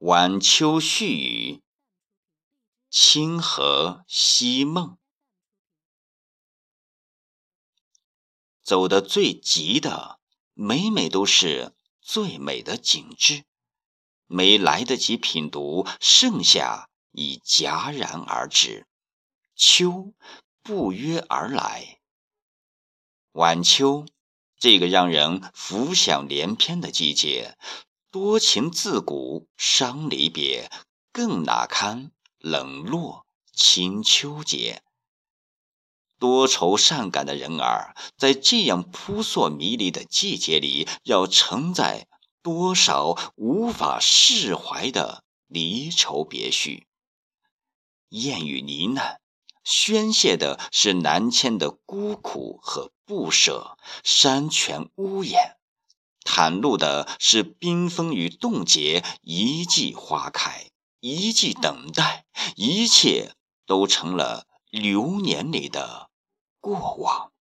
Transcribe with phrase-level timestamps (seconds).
[0.00, 1.62] 晚秋絮语，
[2.88, 4.96] 清河西梦。
[8.62, 10.18] 走得最急的，
[10.54, 13.44] 每每都是最美的景致，
[14.24, 18.88] 没来得及品读，盛夏已戛然而止，
[19.54, 20.14] 秋
[20.62, 22.00] 不约而来。
[23.32, 24.06] 晚秋，
[24.56, 27.58] 这个让人浮想联翩的季节。
[28.12, 30.68] 多情自古伤离别，
[31.12, 34.82] 更哪堪冷落清秋节？
[36.18, 42.08] 多愁善感的人儿，在这样扑朔迷离的季节里，要承载
[42.42, 46.88] 多少无法释怀的离愁别绪？
[48.08, 49.18] 燕语呢喃，
[49.62, 55.59] 宣泄的是南迁的孤苦和不舍，山泉呜咽。
[56.24, 63.34] 袒露的是冰封与冻结，一季花开，一季等待，一切
[63.66, 66.10] 都成了流年里的
[66.60, 67.32] 过往。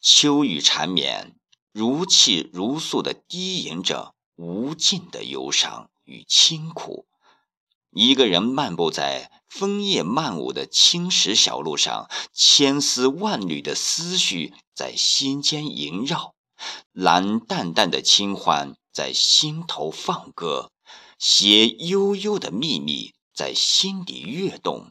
[0.00, 1.36] 秋雨缠绵，
[1.72, 7.06] 如泣如诉的低吟着无尽的忧伤与清苦。
[7.94, 16.34] 一个人漫步在枫叶漫舞的青石小路上，千丝万缕的思绪在心间萦绕，
[16.90, 20.72] 蓝淡淡的清欢在心头放歌，
[21.20, 24.90] 携悠悠的秘密在心底跃动，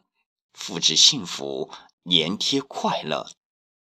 [0.53, 1.69] 复制幸福，
[2.09, 3.29] 粘贴快乐，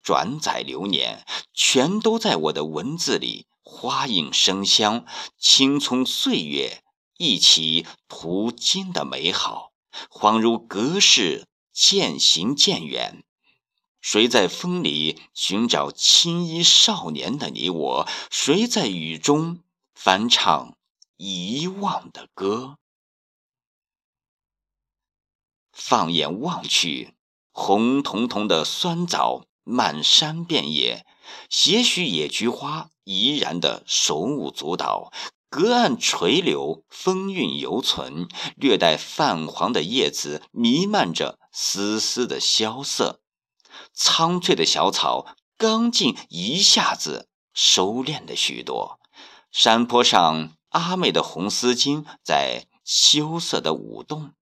[0.02, 5.06] 转载流年，全都在我的文字里，花影生香，
[5.38, 6.82] 青葱岁月。
[7.18, 9.72] 一起途经的美好，
[10.10, 13.24] 恍如隔世渐行渐远。
[14.00, 18.08] 谁在风里寻找青衣少年的你我？
[18.30, 20.76] 谁在雨中翻唱
[21.16, 22.78] 遗忘的歌？
[25.72, 27.14] 放眼望去，
[27.50, 31.04] 红彤彤的酸枣满山遍野，
[31.50, 35.12] 些许野菊花怡然的手舞足蹈。
[35.56, 43.22] 隔岸垂柳，风韵犹存，略带泛黄的叶子弥漫着丝丝的萧瑟。
[43.94, 49.00] 苍翠的小草刚劲一下子收敛了许多。
[49.50, 54.32] 山坡上，阿妹的红丝巾在羞涩的舞动，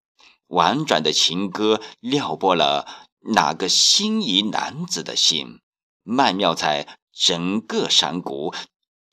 [0.48, 2.88] 婉转的情歌撩拨了
[3.20, 5.60] 哪个心仪男子的心，
[6.02, 8.52] 曼妙在整个山谷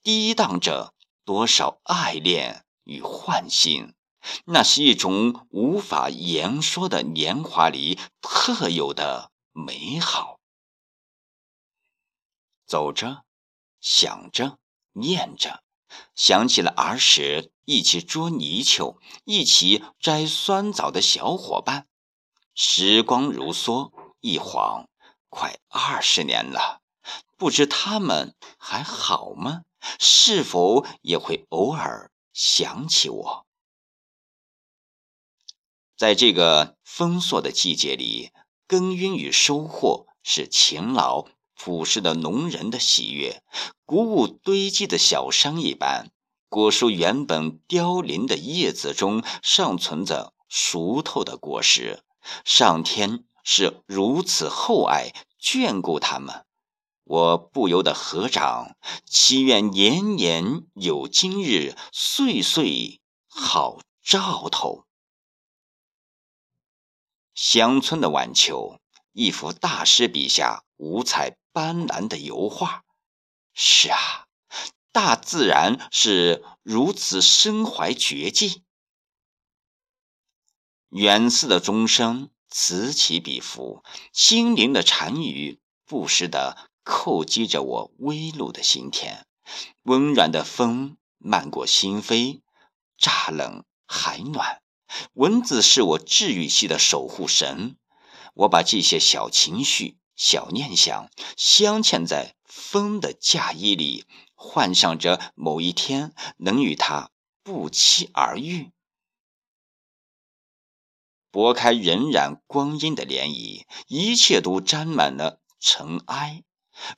[0.02, 0.91] 低荡着。
[1.24, 3.94] 多少爱恋与幻心，
[4.46, 10.40] 那是一种无法言说的年华里特有的美好。
[12.66, 13.26] 走着，
[13.80, 14.58] 想着，
[14.94, 15.64] 念着，
[16.16, 21.88] 想起了儿时一起捉泥鳅、一起摘酸枣的小伙伴。
[22.54, 24.90] 时光如梭，一晃
[25.30, 26.82] 快二十年了，
[27.38, 29.64] 不知他们还好吗？
[30.00, 33.46] 是否也会偶尔想起我？
[35.98, 38.32] 在这个丰硕的季节里，
[38.66, 43.44] 耕耘与收获是勤劳朴实的农人的喜悦。
[43.86, 46.12] 谷物堆积的小山一般，
[46.50, 52.04] 果树原本凋零的叶子中尚存着熟透的果实。
[52.46, 56.46] 上天是如此厚爱眷顾他们。
[57.04, 64.86] 我不由得合掌，祈愿年年有今日，岁岁好兆头。
[67.34, 68.80] 乡村的晚秋，
[69.14, 72.84] 一幅大师笔下五彩斑斓的油画。
[73.54, 74.28] 是啊，
[74.92, 78.64] 大自然是如此身怀绝技。
[80.90, 83.84] 远寺的钟声此起彼伏，
[84.14, 86.71] 心灵的禅语不时的。
[86.84, 89.26] 叩击着我微露的心田，
[89.84, 92.42] 温软的风漫过心扉，
[92.98, 94.62] 乍冷还暖。
[95.14, 97.78] 文字是我治愈系的守护神，
[98.34, 104.06] 我把这些小情绪、小念想镶嵌在风的嫁衣里，
[104.36, 107.12] 幻想着某一天能与他
[107.44, 108.72] 不期而遇。
[111.32, 116.44] 拨开荏苒光阴的涟漪，一切都沾满了尘埃。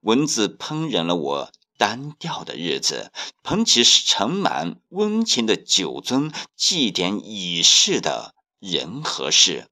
[0.02, 9.68] 文字烹饪了我单调的日子，捧起盛满温情的酒樽，祭奠已逝的人和事，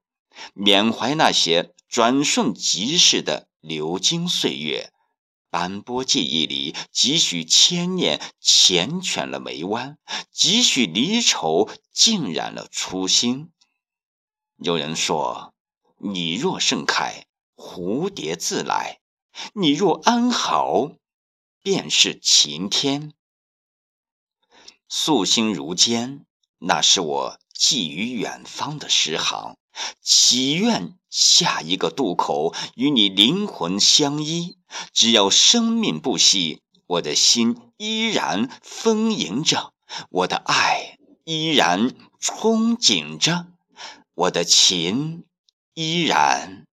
[0.54, 4.92] 缅怀那些转瞬即逝的流金岁月，
[5.50, 9.98] 斑驳记忆里，几许牵念缱绻了眉弯，
[10.31, 13.52] 几许离愁浸染了初心。
[14.57, 15.54] 有人说
[15.98, 17.25] ：“你若盛开，
[17.56, 19.00] 蝴蝶自来；
[19.54, 20.92] 你若安好，
[21.62, 23.13] 便是晴天。”
[24.88, 26.25] 素心如坚，
[26.60, 29.57] 那是我寄于远方的诗行，
[30.01, 34.57] 祈愿下一个渡口与你灵魂相依。
[34.92, 39.74] 只要生命不息，我的心依然丰盈着，
[40.10, 43.48] 我的爱依然憧憬着，
[44.13, 45.25] 我的情
[45.74, 46.68] 依然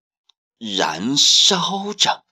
[0.58, 2.24] 燃烧着。